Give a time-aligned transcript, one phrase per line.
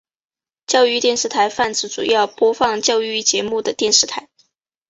[0.65, 4.29] 教育电视台泛指主要播放教育节目的电视台。